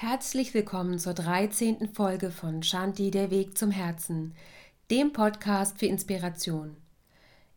Herzlich 0.00 0.54
willkommen 0.54 1.00
zur 1.00 1.12
13. 1.12 1.92
Folge 1.92 2.30
von 2.30 2.62
Shanti, 2.62 3.10
der 3.10 3.32
Weg 3.32 3.58
zum 3.58 3.72
Herzen, 3.72 4.32
dem 4.92 5.12
Podcast 5.12 5.76
für 5.80 5.86
Inspiration. 5.86 6.76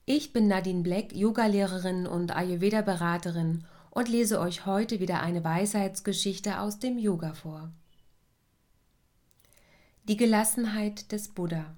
Ich 0.07 0.33
bin 0.33 0.47
Nadine 0.47 0.81
Black, 0.81 1.13
Yogalehrerin 1.13 2.07
und 2.07 2.35
Ayurveda-Beraterin 2.35 3.63
und 3.91 4.09
lese 4.09 4.39
euch 4.39 4.65
heute 4.65 4.99
wieder 4.99 5.21
eine 5.21 5.43
Weisheitsgeschichte 5.43 6.59
aus 6.59 6.79
dem 6.79 6.97
Yoga 6.97 7.35
vor. 7.35 7.71
Die 10.05 10.17
Gelassenheit 10.17 11.11
des 11.11 11.27
Buddha. 11.27 11.75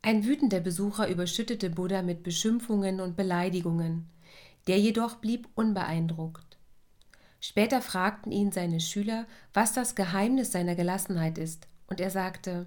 Ein 0.00 0.24
wütender 0.24 0.60
Besucher 0.60 1.08
überschüttete 1.08 1.70
Buddha 1.70 2.02
mit 2.02 2.22
Beschimpfungen 2.22 3.00
und 3.00 3.16
Beleidigungen, 3.16 4.08
der 4.68 4.78
jedoch 4.78 5.16
blieb 5.16 5.48
unbeeindruckt. 5.56 6.52
Später 7.44 7.82
fragten 7.82 8.30
ihn 8.30 8.52
seine 8.52 8.78
Schüler, 8.78 9.26
was 9.52 9.72
das 9.72 9.96
Geheimnis 9.96 10.52
seiner 10.52 10.76
Gelassenheit 10.76 11.38
ist, 11.38 11.66
und 11.88 12.00
er 12.00 12.08
sagte 12.08 12.66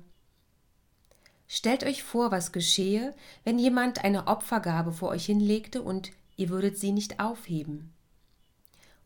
Stellt 1.47 1.85
euch 1.85 2.03
vor, 2.03 2.29
was 2.29 2.51
geschehe, 2.51 3.15
wenn 3.45 3.57
jemand 3.57 4.03
eine 4.03 4.27
Opfergabe 4.27 4.91
vor 4.91 5.09
euch 5.09 5.25
hinlegte 5.27 5.81
und 5.81 6.11
ihr 6.35 6.49
würdet 6.49 6.77
sie 6.77 6.91
nicht 6.91 7.21
aufheben. 7.21 7.93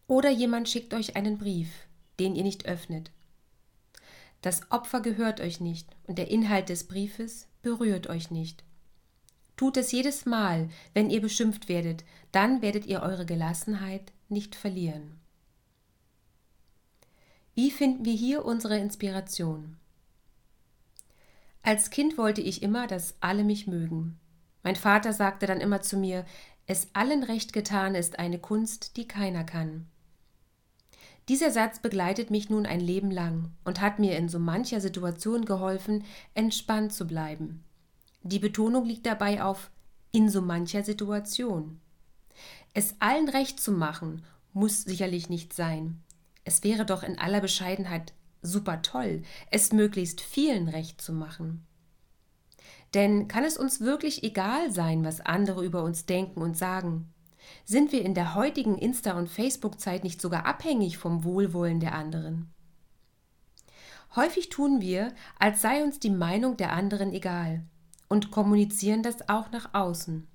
Oder 0.08 0.32
jemand 0.32 0.68
schickt 0.70 0.96
euch 0.96 1.16
einen 1.16 1.38
Brief, 1.38 1.70
den 2.20 2.36
ihr 2.36 2.44
nicht 2.44 2.66
öffnet. 2.66 3.12
Das 4.42 4.72
Opfer 4.72 5.02
gehört 5.02 5.40
euch 5.40 5.60
nicht 5.60 5.88
und 6.08 6.18
der 6.18 6.32
Inhalt 6.32 6.70
des 6.70 6.88
Briefes 6.88 7.46
berührt 7.62 8.08
euch 8.08 8.32
nicht. 8.32 8.64
Tut 9.56 9.78
es 9.78 9.92
jedes 9.92 10.26
Mal, 10.26 10.70
wenn 10.96 11.12
ihr 11.12 11.22
beschimpft 11.22 11.70
werdet, 11.70 12.06
dann 12.32 12.64
werdet 12.64 12.88
ihr 12.88 13.04
eure 13.04 13.28
Gelassenheit 13.28 14.14
nicht 14.30 14.56
verlieren. 14.56 15.19
Wie 17.62 17.72
finden 17.72 18.06
wir 18.06 18.14
hier 18.14 18.46
unsere 18.46 18.80
Inspiration? 18.80 19.76
Als 21.62 21.90
Kind 21.90 22.18
wollte 22.18 22.40
ich 22.40 22.64
immer, 22.64 22.88
dass 22.88 23.16
alle 23.20 23.44
mich 23.44 23.68
mögen. 23.68 24.18
Mein 24.64 24.78
Vater 24.78 25.12
sagte 25.12 25.46
dann 25.46 25.60
immer 25.60 25.82
zu 25.82 25.98
mir, 25.98 26.24
es 26.68 26.88
allen 26.94 27.22
recht 27.22 27.52
getan 27.52 27.96
ist 27.96 28.18
eine 28.18 28.40
Kunst, 28.40 28.96
die 28.96 29.10
keiner 29.10 29.44
kann. 29.44 29.88
Dieser 31.28 31.52
Satz 31.52 31.80
begleitet 31.80 32.32
mich 32.32 32.50
nun 32.50 32.66
ein 32.66 32.80
Leben 32.80 33.12
lang 33.12 33.52
und 33.66 33.82
hat 33.82 34.00
mir 34.00 34.16
in 34.16 34.30
so 34.30 34.40
mancher 34.40 34.80
Situation 34.80 35.44
geholfen, 35.44 36.06
entspannt 36.36 36.94
zu 36.94 37.08
bleiben. 37.08 37.66
Die 38.24 38.40
Betonung 38.40 38.86
liegt 38.86 39.06
dabei 39.06 39.44
auf 39.44 39.70
in 40.14 40.30
so 40.30 40.42
mancher 40.42 40.86
Situation. 40.86 41.82
Es 42.74 42.96
allen 43.00 43.28
recht 43.28 43.60
zu 43.60 43.74
machen, 43.74 44.24
muss 44.54 44.84
sicherlich 44.84 45.28
nicht 45.28 45.52
sein. 45.52 46.02
Es 46.50 46.64
wäre 46.64 46.84
doch 46.84 47.04
in 47.04 47.20
aller 47.20 47.42
Bescheidenheit 47.42 48.12
super 48.42 48.82
toll, 48.82 49.22
es 49.52 49.72
möglichst 49.72 50.20
vielen 50.20 50.68
recht 50.68 51.00
zu 51.00 51.14
machen. 51.14 51.64
Denn 52.96 53.28
kann 53.28 53.44
es 53.44 53.56
uns 53.56 53.82
wirklich 53.82 54.24
egal 54.24 54.72
sein, 54.72 55.06
was 55.06 55.22
andere 55.22 55.64
über 55.64 55.84
uns 55.84 56.08
denken 56.08 56.42
und 56.42 56.58
sagen? 56.58 57.14
Sind 57.66 57.92
wir 57.92 58.04
in 58.04 58.16
der 58.16 58.34
heutigen 58.34 58.80
Insta- 58.80 59.16
und 59.16 59.30
Facebook-Zeit 59.30 60.04
nicht 60.04 60.20
sogar 60.20 60.48
abhängig 60.48 60.98
vom 60.98 61.24
Wohlwollen 61.24 61.80
der 61.80 61.94
anderen? 61.94 62.52
Häufig 64.16 64.50
tun 64.50 64.82
wir, 64.82 65.14
als 65.38 65.62
sei 65.62 65.84
uns 65.84 66.00
die 66.00 66.10
Meinung 66.10 66.58
der 66.58 66.74
anderen 66.74 67.14
egal 67.14 67.62
und 68.08 68.32
kommunizieren 68.32 69.04
das 69.04 69.30
auch 69.30 69.52
nach 69.52 69.76
außen. 69.76 70.28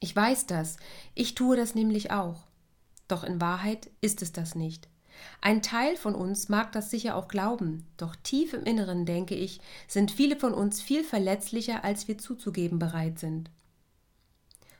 Ich 0.00 0.16
weiß 0.16 0.46
das, 0.46 0.78
ich 1.14 1.36
tue 1.36 1.56
das 1.56 1.76
nämlich 1.76 2.10
auch. 2.10 2.48
Doch 3.06 3.22
in 3.22 3.40
Wahrheit 3.40 3.88
ist 4.00 4.20
es 4.20 4.32
das 4.32 4.56
nicht. 4.56 4.88
Ein 5.40 5.62
Teil 5.62 5.96
von 5.96 6.14
uns 6.14 6.48
mag 6.48 6.72
das 6.72 6.90
sicher 6.90 7.16
auch 7.16 7.28
glauben, 7.28 7.86
doch 7.96 8.16
tief 8.16 8.52
im 8.52 8.64
Inneren, 8.64 9.06
denke 9.06 9.34
ich, 9.34 9.60
sind 9.86 10.10
viele 10.10 10.36
von 10.36 10.54
uns 10.54 10.80
viel 10.80 11.04
verletzlicher, 11.04 11.84
als 11.84 12.08
wir 12.08 12.18
zuzugeben 12.18 12.78
bereit 12.78 13.18
sind. 13.18 13.50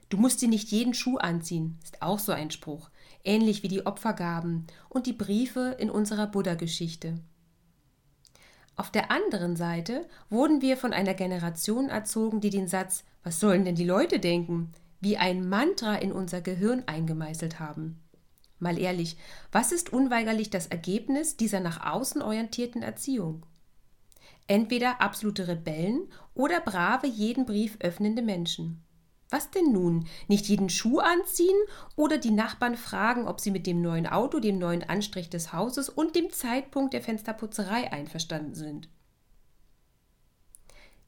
Du 0.09 0.17
musst 0.17 0.41
dir 0.41 0.49
nicht 0.49 0.71
jeden 0.71 0.95
Schuh 0.95 1.17
anziehen, 1.17 1.79
ist 1.83 2.03
auch 2.03 2.19
so 2.19 2.33
ein 2.33 2.51
Spruch, 2.51 2.91
ähnlich 3.25 3.63
wie 3.63 3.69
die 3.69 3.87
Opfergaben 3.87 4.67
und 4.89 5.07
die 5.07 5.13
Briefe 5.13 5.77
in 5.79 5.91
unserer 5.91 6.27
Buddha-Geschichte. 6.27 7.19
Auf 8.77 8.91
der 8.91 9.11
anderen 9.11 9.57
Seite 9.57 10.07
wurden 10.29 10.63
wir 10.63 10.77
von 10.77 10.93
einer 10.93 11.15
Generation 11.15 11.89
erzogen, 11.89 12.41
die 12.41 12.51
den 12.51 12.69
Satz 12.69 13.05
Was 13.25 13.41
sollen 13.41 13.65
denn 13.65 13.75
die 13.75 13.87
Leute 13.87 14.21
denken? 14.21 14.73
wie 15.01 15.17
ein 15.17 15.49
Mantra 15.49 15.97
in 15.97 16.13
unser 16.13 16.41
Gehirn 16.41 16.85
eingemeißelt 16.87 17.61
haben. 17.61 18.01
Mal 18.59 18.79
ehrlich, 18.79 19.17
was 19.53 19.73
ist 19.73 19.93
unweigerlich 19.93 20.51
das 20.51 20.67
Ergebnis 20.67 21.37
dieser 21.37 21.61
nach 21.61 21.85
außen 21.85 22.23
orientierten 22.23 22.83
Erziehung? 22.83 23.45
Entweder 24.47 25.01
absolute 25.01 25.49
Rebellen 25.49 26.09
oder 26.35 26.61
brave, 26.61 27.07
jeden 27.07 27.45
Brief 27.47 27.77
öffnende 27.81 28.23
Menschen. 28.23 28.83
Was 29.29 29.51
denn 29.51 29.73
nun? 29.73 30.07
Nicht 30.29 30.47
jeden 30.47 30.71
Schuh 30.71 31.01
anziehen 31.01 31.57
oder 31.97 32.17
die 32.17 32.31
Nachbarn 32.31 32.77
fragen, 32.77 33.27
ob 33.27 33.41
sie 33.41 33.51
mit 33.51 33.67
dem 33.67 33.83
neuen 33.83 34.07
Auto, 34.07 34.39
dem 34.39 34.59
neuen 34.59 34.85
Anstrich 34.85 35.29
des 35.29 35.53
Hauses 35.53 35.89
und 35.89 36.15
dem 36.15 36.31
Zeitpunkt 36.31 36.95
der 36.95 37.03
Fensterputzerei 37.03 37.93
einverstanden 37.93 38.55
sind? 38.55 38.89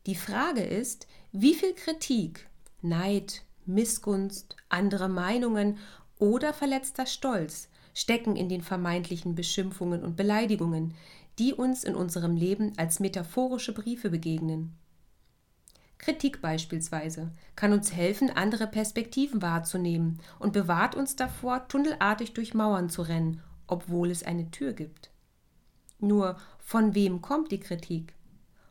Die 0.06 0.16
Frage 0.16 0.62
ist, 0.62 1.06
wie 1.30 1.54
viel 1.54 1.74
Kritik, 1.74 2.48
Neid, 2.82 3.44
Missgunst, 3.66 4.56
andere 4.68 5.08
Meinungen 5.08 5.78
oder 6.18 6.52
verletzter 6.52 7.06
Stolz 7.06 7.68
stecken 7.94 8.36
in 8.36 8.48
den 8.48 8.62
vermeintlichen 8.62 9.34
Beschimpfungen 9.34 10.02
und 10.02 10.16
Beleidigungen, 10.16 10.94
die 11.38 11.54
uns 11.54 11.84
in 11.84 11.94
unserem 11.94 12.36
Leben 12.36 12.72
als 12.76 13.00
metaphorische 13.00 13.72
Briefe 13.72 14.10
begegnen. 14.10 14.76
Kritik 15.98 16.40
beispielsweise 16.40 17.32
kann 17.56 17.72
uns 17.72 17.92
helfen, 17.92 18.30
andere 18.30 18.68
Perspektiven 18.68 19.42
wahrzunehmen 19.42 20.20
und 20.38 20.52
bewahrt 20.52 20.94
uns 20.94 21.16
davor, 21.16 21.66
tunnelartig 21.66 22.34
durch 22.34 22.54
Mauern 22.54 22.88
zu 22.88 23.02
rennen, 23.02 23.42
obwohl 23.66 24.10
es 24.10 24.22
eine 24.22 24.50
Tür 24.50 24.72
gibt. 24.72 25.10
Nur 25.98 26.36
von 26.60 26.94
wem 26.94 27.20
kommt 27.20 27.50
die 27.50 27.60
Kritik? 27.60 28.14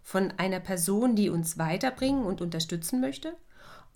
Von 0.02 0.32
einer 0.38 0.62
Person, 0.62 1.18
die 1.18 1.30
uns 1.30 1.58
weiterbringen 1.58 2.24
und 2.24 2.40
unterstützen 2.40 3.02
möchte? 3.02 3.36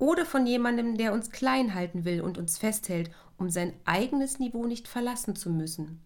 Oder 0.02 0.26
von 0.26 0.48
jemandem, 0.48 0.98
der 0.98 1.14
uns 1.14 1.30
klein 1.30 1.76
halten 1.76 2.06
will 2.06 2.22
und 2.22 2.40
uns 2.40 2.58
festhält, 2.58 3.12
um 3.38 3.52
sein 3.52 3.74
eigenes 3.86 4.40
Niveau 4.40 4.66
nicht 4.66 4.88
verlassen 4.88 5.36
zu 5.36 5.52
müssen. 5.52 6.02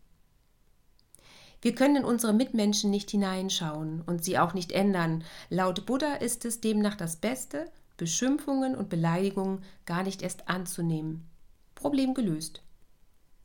Wir 1.61 1.73
können 1.73 1.95
in 1.95 2.03
unsere 2.03 2.33
Mitmenschen 2.33 2.91
nicht 2.91 3.09
hineinschauen 3.09 4.01
und 4.01 4.21
sie 4.21 4.37
auch 4.37 4.53
nicht 4.53 4.73
ändern. 4.73 5.23
Laut 5.49 5.85
Buddha 5.85 6.15
ist 6.15 6.43
es 6.43 6.59
demnach 6.59 6.95
das 6.95 7.15
Beste, 7.15 7.71
Beschimpfungen 7.95 8.75
und 8.75 8.89
Beleidigungen 8.89 9.63
gar 9.85 10.03
nicht 10.03 10.21
erst 10.21 10.49
anzunehmen. 10.49 11.29
Problem 11.73 12.13
gelöst. 12.13 12.63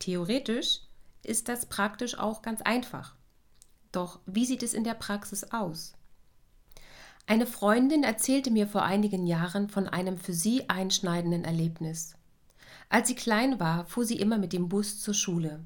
Theoretisch 0.00 0.80
ist 1.22 1.48
das 1.48 1.66
praktisch 1.66 2.18
auch 2.18 2.42
ganz 2.42 2.60
einfach. 2.62 3.14
Doch 3.92 4.18
wie 4.26 4.46
sieht 4.46 4.64
es 4.64 4.74
in 4.74 4.82
der 4.82 4.94
Praxis 4.94 5.44
aus? 5.52 5.94
Eine 7.30 7.46
Freundin 7.46 8.02
erzählte 8.02 8.50
mir 8.50 8.66
vor 8.66 8.82
einigen 8.82 9.24
Jahren 9.24 9.68
von 9.68 9.86
einem 9.86 10.18
für 10.18 10.32
sie 10.32 10.68
einschneidenden 10.68 11.44
Erlebnis. 11.44 12.16
Als 12.88 13.06
sie 13.06 13.14
klein 13.14 13.60
war, 13.60 13.86
fuhr 13.86 14.04
sie 14.04 14.18
immer 14.18 14.36
mit 14.36 14.52
dem 14.52 14.68
Bus 14.68 14.98
zur 14.98 15.14
Schule. 15.14 15.60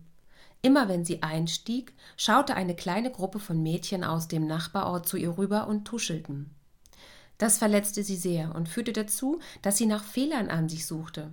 Immer 0.61 0.91
wenn 0.91 1.07
sie 1.07 1.23
einstieg, 1.23 1.95
schaute 2.19 2.55
eine 2.55 2.77
kleine 2.77 3.11
Gruppe 3.11 3.39
von 3.39 3.63
Mädchen 3.63 4.05
aus 4.05 4.29
dem 4.29 4.47
Nachbarort 4.47 5.09
zu 5.09 5.17
ihr 5.17 5.39
rüber 5.39 5.67
und 5.67 5.87
tuschelten. 5.87 6.51
Das 7.39 7.57
verletzte 7.57 8.03
sie 8.03 8.17
sehr 8.17 8.55
und 8.55 8.69
führte 8.69 8.93
dazu, 8.93 9.39
dass 9.63 9.79
sie 9.79 9.87
nach 9.87 10.05
Fehlern 10.05 10.51
an 10.51 10.69
sich 10.69 10.85
suchte. 10.85 11.33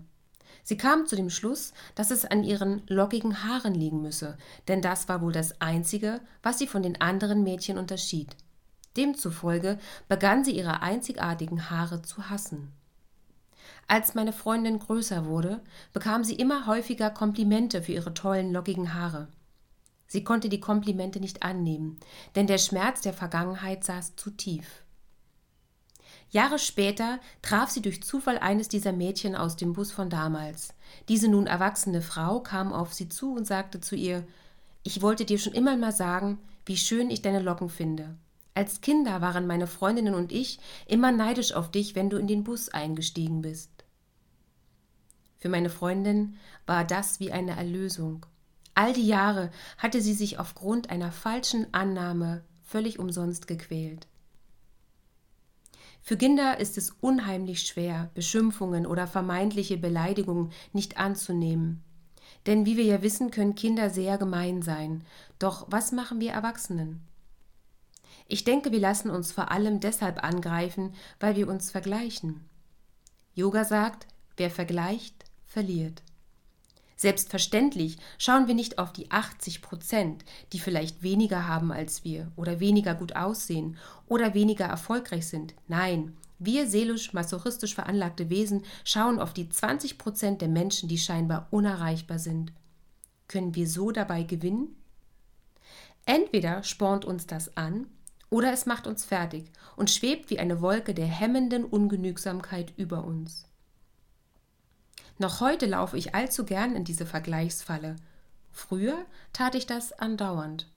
Sie 0.63 0.78
kam 0.78 1.08
zu 1.08 1.18
dem 1.18 1.30
Schluss, 1.30 1.74
dass 1.94 2.09
es 2.09 2.24
an 2.24 2.46
ihren 2.46 2.84
lockigen 2.88 3.44
Haaren 3.44 3.74
liegen 3.74 4.02
müsse, 4.02 4.38
denn 4.69 4.81
das 4.81 5.09
war 5.09 5.22
wohl 5.22 5.34
das 5.34 5.60
Einzige, 5.60 6.22
was 6.42 6.57
sie 6.57 6.68
von 6.68 6.84
den 6.84 7.01
anderen 7.01 7.44
Mädchen 7.44 7.77
unterschied. 7.77 8.34
Demzufolge 8.97 9.79
begann 10.07 10.43
sie 10.43 10.51
ihre 10.51 10.81
einzigartigen 10.81 11.69
Haare 11.69 12.01
zu 12.01 12.29
hassen. 12.29 12.71
Als 13.88 14.15
meine 14.15 14.33
Freundin 14.33 14.79
größer 14.79 15.25
wurde, 15.25 15.61
bekam 15.93 16.23
sie 16.23 16.35
immer 16.35 16.65
häufiger 16.65 17.09
Komplimente 17.09 17.81
für 17.81 17.93
ihre 17.93 18.13
tollen, 18.13 18.53
lockigen 18.53 18.93
Haare. 18.93 19.27
Sie 20.07 20.23
konnte 20.23 20.49
die 20.49 20.59
Komplimente 20.59 21.19
nicht 21.19 21.43
annehmen, 21.43 21.97
denn 22.35 22.47
der 22.47 22.57
Schmerz 22.57 23.01
der 23.01 23.13
Vergangenheit 23.13 23.83
saß 23.83 24.15
zu 24.15 24.31
tief. 24.31 24.83
Jahre 26.29 26.59
später 26.59 27.19
traf 27.41 27.69
sie 27.69 27.81
durch 27.81 28.03
Zufall 28.03 28.38
eines 28.38 28.69
dieser 28.69 28.93
Mädchen 28.93 29.35
aus 29.35 29.57
dem 29.57 29.73
Bus 29.73 29.91
von 29.91 30.09
damals. 30.09 30.73
Diese 31.09 31.27
nun 31.27 31.47
erwachsene 31.47 32.01
Frau 32.01 32.39
kam 32.39 32.71
auf 32.71 32.93
sie 32.93 33.09
zu 33.09 33.33
und 33.33 33.45
sagte 33.45 33.81
zu 33.81 33.95
ihr 33.95 34.25
Ich 34.83 35.01
wollte 35.01 35.25
dir 35.25 35.38
schon 35.38 35.53
immer 35.53 35.75
mal 35.75 35.91
sagen, 35.91 36.39
wie 36.65 36.77
schön 36.77 37.09
ich 37.09 37.21
deine 37.21 37.41
Locken 37.41 37.69
finde. 37.69 38.15
Als 38.53 38.81
Kinder 38.81 39.21
waren 39.21 39.48
meine 39.48 39.68
Freundinnen 39.68 40.13
und 40.13 40.31
ich 40.31 40.59
immer 40.86 41.12
neidisch 41.12 41.53
auf 41.53 41.71
dich, 41.71 41.95
wenn 41.95 42.09
du 42.09 42.18
in 42.18 42.27
den 42.27 42.44
Bus 42.44 42.69
eingestiegen 42.69 43.42
bist. 43.42 43.69
Für 45.38 45.50
meine 45.50 45.69
Freundin 45.69 46.38
war 46.65 46.83
das 46.83 47.19
wie 47.19 47.31
eine 47.31 47.56
Erlösung. 47.56 48.25
All 48.75 48.94
die 48.94 49.07
Jahre 49.07 49.51
hatte 49.77 50.01
sie 50.01 50.13
sich 50.13 50.38
aufgrund 50.38 50.89
einer 50.89 51.12
falschen 51.12 51.74
Annahme 51.74 52.44
völlig 52.63 53.00
umsonst 53.00 53.48
gequält. 53.48 54.07
Für 56.01 56.18
Kinder 56.18 56.59
ist 56.59 56.77
es 56.77 56.92
unheimlich 57.00 57.62
schwer, 57.62 58.09
Beschimpfungen 58.15 58.86
oder 58.86 59.07
vermeintliche 59.07 59.77
Beleidigungen 59.77 60.51
nicht 60.74 60.98
anzunehmen. 60.98 61.83
Denn 62.48 62.65
wie 62.65 62.75
wir 62.75 62.86
ja 62.86 63.01
wissen, 63.01 63.30
können 63.30 63.56
Kinder 63.56 63.89
sehr 63.89 64.18
gemein 64.18 64.62
sein. 64.62 65.03
Doch 65.38 65.68
was 65.69 65.92
machen 65.92 66.19
wir 66.19 66.31
Erwachsenen? 66.31 67.01
Ich 68.31 68.45
denke, 68.45 68.72
wir 68.72 68.80
lassen 68.80 69.10
uns 69.10 69.33
vor 69.33 69.51
allem 69.51 69.81
deshalb 69.81 70.24
angreifen, 70.24 70.94
weil 71.19 71.36
wir 71.36 71.50
uns 71.50 71.69
vergleichen. 71.69 72.48
Yoga 73.33 73.66
sagt, 73.66 74.07
wer 74.38 74.50
vergleicht, 74.50 75.25
verliert. 75.45 76.01
Selbstverständlich 76.95 77.98
schauen 78.18 78.48
wir 78.48 78.54
nicht 78.56 78.80
auf 78.80 78.94
die 78.94 79.12
80 79.12 79.62
Prozent, 79.62 80.24
die 80.54 80.60
vielleicht 80.60 81.04
weniger 81.04 81.45
haben 81.45 81.74
als 81.74 82.06
wir 82.06 82.31
oder 82.38 82.62
weniger 82.62 82.95
gut 82.95 83.18
aussehen 83.18 83.75
oder 84.07 84.34
weniger 84.34 84.63
erfolgreich 84.63 85.27
sind. 85.27 85.54
Nein, 85.68 86.16
wir 86.39 86.68
seelisch-masochistisch 86.68 87.75
veranlagte 87.75 88.30
Wesen 88.30 88.63
schauen 88.86 89.19
auf 89.19 89.34
die 89.34 89.50
20 89.50 89.98
Prozent 89.98 90.39
der 90.39 90.48
Menschen, 90.48 90.88
die 90.88 91.00
scheinbar 91.00 91.50
unerreichbar 91.51 92.18
sind. 92.18 92.54
Können 93.27 93.56
wir 93.56 93.68
so 93.68 93.92
dabei 93.92 94.24
gewinnen? 94.24 94.77
Entweder 96.06 96.63
spornt 96.63 97.04
uns 97.04 97.27
das 97.27 97.57
an 97.57 97.88
oder 98.31 98.51
es 98.51 98.66
macht 98.66 98.88
uns 98.88 99.06
fertig 99.06 99.51
und 99.75 99.92
schwebt 99.92 100.31
wie 100.31 100.39
eine 100.39 100.62
Wolke 100.62 100.95
der 100.95 101.06
hemmenden 101.06 101.66
Ungenügsamkeit 101.66 102.74
über 102.78 103.04
uns. 103.04 103.45
Noch 105.19 105.42
heute 105.42 105.68
laufe 105.68 105.98
ich 105.98 106.16
allzu 106.16 106.45
gern 106.45 106.75
in 106.75 106.83
diese 106.83 107.06
Vergleichsfalle. 107.06 107.98
Früher 108.51 109.06
tat 109.33 109.54
ich 109.54 109.68
das 109.68 109.94
andauernd. 109.94 110.68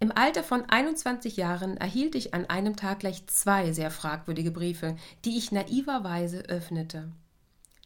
Im 0.00 0.12
Alter 0.16 0.44
von 0.44 0.64
21 0.64 1.36
Jahren 1.36 1.76
erhielt 1.76 2.14
ich 2.14 2.32
an 2.32 2.46
einem 2.46 2.76
Tag 2.76 3.00
gleich 3.00 3.26
zwei 3.26 3.72
sehr 3.72 3.90
fragwürdige 3.90 4.52
Briefe, 4.52 4.96
die 5.24 5.36
ich 5.36 5.50
naiverweise 5.50 6.42
öffnete. 6.42 7.10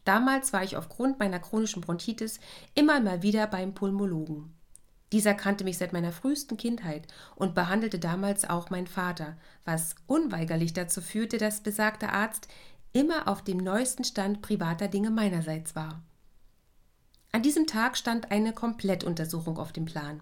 Damals 0.05 0.53
war 0.53 0.63
ich 0.63 0.77
aufgrund 0.77 1.17
meiner 1.17 1.39
chronischen 1.39 1.81
Bronchitis 1.81 2.39
immer 2.75 2.99
mal 2.99 3.23
wieder 3.23 3.47
beim 3.47 3.73
Pulmologen. 3.73 4.53
Dieser 5.13 5.35
kannte 5.35 5.63
mich 5.63 5.77
seit 5.77 5.93
meiner 5.93 6.11
frühesten 6.11 6.57
Kindheit 6.57 7.07
und 7.35 7.53
behandelte 7.53 7.99
damals 7.99 8.49
auch 8.49 8.71
meinen 8.71 8.87
Vater, 8.87 9.37
was 9.63 9.93
unweigerlich 10.07 10.73
dazu 10.73 11.01
führte, 11.01 11.37
dass 11.37 11.61
besagter 11.61 12.11
Arzt 12.11 12.47
immer 12.93 13.27
auf 13.27 13.43
dem 13.43 13.57
neuesten 13.57 14.03
Stand 14.03 14.41
privater 14.41 14.87
Dinge 14.87 15.11
meinerseits 15.11 15.75
war. 15.75 16.01
An 17.31 17.43
diesem 17.43 17.67
Tag 17.67 17.95
stand 17.95 18.31
eine 18.31 18.53
Komplettuntersuchung 18.53 19.59
auf 19.59 19.71
dem 19.71 19.85
Plan. 19.85 20.19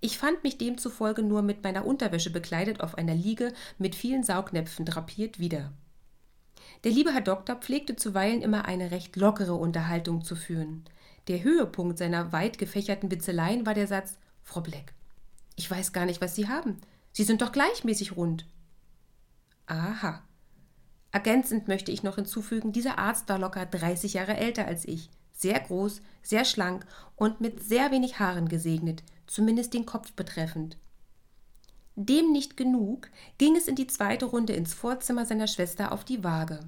Ich 0.00 0.16
fand 0.16 0.42
mich 0.44 0.56
demzufolge 0.56 1.22
nur 1.22 1.42
mit 1.42 1.62
meiner 1.62 1.84
Unterwäsche 1.84 2.30
bekleidet 2.30 2.80
auf 2.80 2.96
einer 2.96 3.14
Liege 3.14 3.52
mit 3.76 3.94
vielen 3.94 4.24
Saugnäpfen 4.24 4.86
drapiert 4.86 5.40
wieder. 5.40 5.72
Der 6.84 6.92
liebe 6.92 7.12
Herr 7.12 7.20
Doktor 7.20 7.56
pflegte 7.56 7.96
zuweilen 7.96 8.40
immer 8.40 8.64
eine 8.64 8.92
recht 8.92 9.14
lockere 9.16 9.54
Unterhaltung 9.54 10.24
zu 10.24 10.36
führen. 10.36 10.84
Der 11.28 11.42
Höhepunkt 11.42 11.98
seiner 11.98 12.32
weit 12.32 12.58
gefächerten 12.58 13.10
Witzeleien 13.10 13.66
war 13.66 13.74
der 13.74 13.86
Satz 13.86 14.18
Frau 14.42 14.60
Black, 14.60 14.94
ich 15.56 15.70
weiß 15.70 15.92
gar 15.92 16.06
nicht, 16.06 16.20
was 16.20 16.34
Sie 16.34 16.48
haben. 16.48 16.80
Sie 17.12 17.24
sind 17.24 17.42
doch 17.42 17.52
gleichmäßig 17.52 18.16
rund. 18.16 18.46
Aha, 19.66 20.22
Ergänzend 21.12 21.68
möchte 21.68 21.92
ich 21.92 22.02
noch 22.02 22.14
hinzufügen, 22.14 22.72
dieser 22.72 22.98
Arzt 22.98 23.28
war 23.28 23.38
locker 23.38 23.66
30 23.66 24.14
Jahre 24.14 24.34
älter 24.38 24.66
als 24.66 24.88
ich, 24.88 25.10
sehr 25.34 25.60
groß, 25.60 26.00
sehr 26.22 26.46
schlank 26.46 26.86
und 27.16 27.42
mit 27.42 27.62
sehr 27.62 27.90
wenig 27.90 28.18
Haaren 28.18 28.48
gesegnet, 28.48 29.02
zumindest 29.26 29.74
den 29.74 29.84
Kopf 29.84 30.12
betreffend. 30.12 30.78
Dem 31.96 32.32
nicht 32.32 32.56
genug, 32.56 33.10
ging 33.36 33.56
es 33.56 33.68
in 33.68 33.76
die 33.76 33.86
zweite 33.86 34.24
Runde 34.24 34.54
ins 34.54 34.72
Vorzimmer 34.72 35.26
seiner 35.26 35.46
Schwester 35.46 35.92
auf 35.92 36.02
die 36.02 36.24
Waage. 36.24 36.60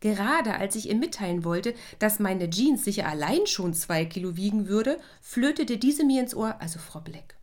Gerade 0.00 0.56
als 0.56 0.76
ich 0.76 0.90
ihm 0.90 0.98
mitteilen 0.98 1.44
wollte, 1.44 1.74
dass 1.98 2.18
meine 2.18 2.50
Jeans 2.50 2.84
sicher 2.84 3.08
allein 3.08 3.46
schon 3.46 3.74
zwei 3.74 4.04
Kilo 4.04 4.36
wiegen 4.36 4.68
würde, 4.68 4.98
flötete 5.20 5.78
diese 5.78 6.04
mir 6.04 6.20
ins 6.20 6.34
Ohr, 6.34 6.60
also 6.60 6.78
Frau 6.78 7.00
Black. 7.00 7.36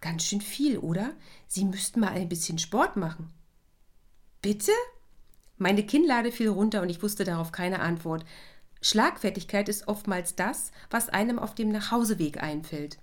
Ganz 0.00 0.24
schön 0.24 0.40
viel, 0.40 0.78
oder? 0.78 1.12
Sie 1.46 1.64
müssten 1.64 2.00
mal 2.00 2.10
ein 2.10 2.28
bisschen 2.28 2.58
Sport 2.58 2.96
machen. 2.96 3.32
Bitte? 4.42 4.72
Meine 5.56 5.84
Kinnlade 5.84 6.32
fiel 6.32 6.48
runter 6.48 6.82
und 6.82 6.90
ich 6.90 7.02
wusste 7.02 7.24
darauf 7.24 7.52
keine 7.52 7.80
Antwort. 7.80 8.24
Schlagfertigkeit 8.82 9.68
ist 9.68 9.88
oftmals 9.88 10.34
das, 10.34 10.72
was 10.90 11.08
einem 11.08 11.38
auf 11.38 11.54
dem 11.54 11.70
Nachhauseweg 11.70 12.42
einfällt. 12.42 12.98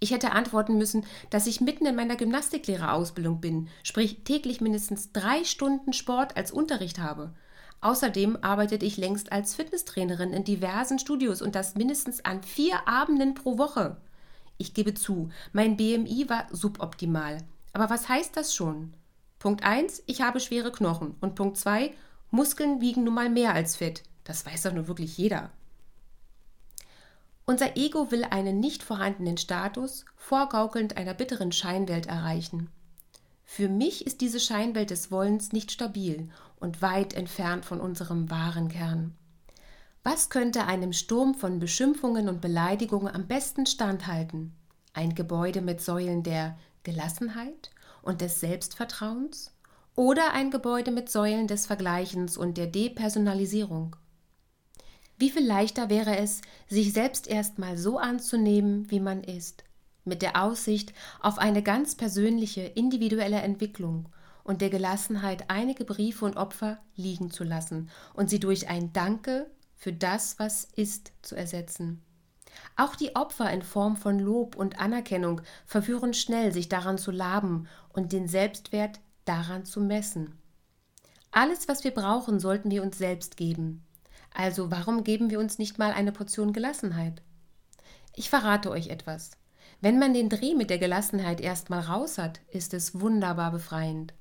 Ich 0.00 0.12
hätte 0.12 0.32
antworten 0.32 0.78
müssen, 0.78 1.04
dass 1.30 1.46
ich 1.46 1.60
mitten 1.60 1.86
in 1.86 1.96
meiner 1.96 2.16
Gymnastiklehrerausbildung 2.16 3.40
bin, 3.40 3.68
sprich 3.82 4.22
täglich 4.24 4.60
mindestens 4.60 5.12
drei 5.12 5.44
Stunden 5.44 5.92
Sport 5.92 6.36
als 6.36 6.52
Unterricht 6.52 6.98
habe. 6.98 7.34
Außerdem 7.80 8.38
arbeitete 8.42 8.86
ich 8.86 8.96
längst 8.96 9.32
als 9.32 9.54
Fitnesstrainerin 9.54 10.32
in 10.32 10.44
diversen 10.44 10.98
Studios 10.98 11.42
und 11.42 11.54
das 11.54 11.74
mindestens 11.74 12.24
an 12.24 12.42
vier 12.42 12.88
Abenden 12.88 13.34
pro 13.34 13.58
Woche. 13.58 13.96
Ich 14.56 14.74
gebe 14.74 14.94
zu, 14.94 15.30
mein 15.52 15.76
BMI 15.76 16.28
war 16.28 16.46
suboptimal. 16.50 17.38
Aber 17.72 17.90
was 17.90 18.08
heißt 18.08 18.36
das 18.36 18.54
schon? 18.54 18.94
Punkt 19.38 19.62
1, 19.62 20.02
ich 20.06 20.20
habe 20.20 20.40
schwere 20.40 20.72
Knochen. 20.72 21.14
Und 21.20 21.36
Punkt 21.36 21.56
2, 21.56 21.92
Muskeln 22.30 22.80
wiegen 22.80 23.04
nun 23.04 23.14
mal 23.14 23.30
mehr 23.30 23.54
als 23.54 23.76
Fett. 23.76 24.02
Das 24.24 24.44
weiß 24.44 24.64
doch 24.64 24.72
nur 24.72 24.88
wirklich 24.88 25.16
jeder. 25.16 25.50
Unser 27.48 27.78
Ego 27.78 28.10
will 28.10 28.24
einen 28.24 28.60
nicht 28.60 28.82
vorhandenen 28.82 29.38
Status, 29.38 30.04
vorgaukelnd 30.16 30.98
einer 30.98 31.14
bitteren 31.14 31.50
Scheinwelt 31.50 32.04
erreichen. 32.04 32.68
Für 33.42 33.70
mich 33.70 34.06
ist 34.06 34.20
diese 34.20 34.38
Scheinwelt 34.38 34.90
des 34.90 35.10
Wollens 35.10 35.52
nicht 35.52 35.72
stabil 35.72 36.28
und 36.60 36.82
weit 36.82 37.14
entfernt 37.14 37.64
von 37.64 37.80
unserem 37.80 38.30
wahren 38.30 38.68
Kern. 38.68 39.14
Was 40.04 40.28
könnte 40.28 40.66
einem 40.66 40.92
Sturm 40.92 41.34
von 41.34 41.58
Beschimpfungen 41.58 42.28
und 42.28 42.42
Beleidigungen 42.42 43.14
am 43.14 43.26
besten 43.26 43.64
standhalten? 43.64 44.52
Ein 44.92 45.14
Gebäude 45.14 45.62
mit 45.62 45.80
Säulen 45.80 46.22
der 46.22 46.58
Gelassenheit, 46.82 47.70
und 48.02 48.20
des 48.20 48.40
Selbstvertrauens 48.40 49.54
oder 49.94 50.34
ein 50.34 50.50
Gebäude 50.50 50.90
mit 50.90 51.10
Säulen 51.10 51.46
des 51.46 51.64
Vergleichens 51.64 52.36
und 52.36 52.58
der 52.58 52.66
Depersonalisierung. 52.66 53.96
Wie 55.18 55.30
viel 55.30 55.44
leichter 55.44 55.90
wäre 55.90 56.16
es, 56.16 56.42
sich 56.68 56.92
selbst 56.92 57.26
erstmal 57.26 57.76
so 57.76 57.98
anzunehmen, 57.98 58.88
wie 58.90 59.00
man 59.00 59.24
ist, 59.24 59.64
mit 60.04 60.22
der 60.22 60.42
Aussicht 60.42 60.92
auf 61.20 61.38
eine 61.38 61.62
ganz 61.62 61.96
persönliche, 61.96 62.62
individuelle 62.62 63.40
Entwicklung 63.40 64.08
und 64.44 64.60
der 64.60 64.70
Gelassenheit, 64.70 65.46
einige 65.48 65.84
Briefe 65.84 66.24
und 66.24 66.36
Opfer 66.36 66.78
liegen 66.94 67.32
zu 67.32 67.42
lassen 67.42 67.90
und 68.14 68.30
sie 68.30 68.38
durch 68.38 68.68
ein 68.68 68.92
Danke 68.92 69.50
für 69.74 69.92
das, 69.92 70.38
was 70.38 70.64
ist, 70.76 71.12
zu 71.22 71.34
ersetzen. 71.34 72.00
Auch 72.76 72.94
die 72.94 73.16
Opfer 73.16 73.50
in 73.50 73.62
Form 73.62 73.96
von 73.96 74.20
Lob 74.20 74.54
und 74.54 74.78
Anerkennung 74.78 75.40
verführen 75.66 76.14
schnell, 76.14 76.52
sich 76.52 76.68
daran 76.68 76.96
zu 76.96 77.10
laben 77.10 77.66
und 77.92 78.12
den 78.12 78.28
Selbstwert 78.28 79.00
daran 79.24 79.64
zu 79.64 79.80
messen. 79.80 80.38
Alles, 81.32 81.66
was 81.66 81.82
wir 81.82 81.90
brauchen, 81.90 82.38
sollten 82.38 82.70
wir 82.70 82.82
uns 82.82 82.98
selbst 82.98 83.36
geben. 83.36 83.84
Also 84.32 84.70
warum 84.70 85.04
geben 85.04 85.30
wir 85.30 85.38
uns 85.38 85.58
nicht 85.58 85.78
mal 85.78 85.92
eine 85.92 86.12
Portion 86.12 86.52
Gelassenheit? 86.52 87.22
Ich 88.14 88.30
verrate 88.30 88.70
euch 88.70 88.88
etwas. 88.88 89.32
Wenn 89.80 89.98
man 89.98 90.12
den 90.12 90.28
Dreh 90.28 90.54
mit 90.54 90.70
der 90.70 90.78
Gelassenheit 90.78 91.40
erstmal 91.40 91.80
raus 91.80 92.18
hat, 92.18 92.40
ist 92.48 92.74
es 92.74 93.00
wunderbar 93.00 93.52
befreiend. 93.52 94.12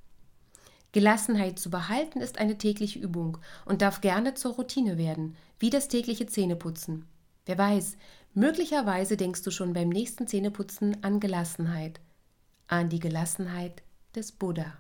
Gelassenheit 0.92 1.60
zu 1.60 1.70
behalten 1.70 2.22
ist 2.22 2.38
eine 2.38 2.58
tägliche 2.58 3.00
Übung 3.00 3.40
und 3.66 3.82
darf 3.82 4.02
gerne 4.02 4.36
zur 4.36 4.54
Routine 4.54 4.98
werden, 4.98 5.36
wie 5.60 5.70
das 5.70 5.88
tägliche 5.88 6.28
Zähneputzen. 6.28 7.06
Wer 7.46 7.58
weiß, 7.58 7.98
möglicherweise 8.34 9.18
denkst 9.18 9.42
du 9.44 9.52
schon 9.52 9.74
beim 9.74 9.90
nächsten 9.90 10.28
Zähneputzen 10.28 11.04
an 11.04 11.20
Gelassenheit, 11.20 12.00
an 12.68 12.90
die 12.90 13.00
Gelassenheit 13.00 13.84
des 14.16 14.32
Buddha. 14.32 14.78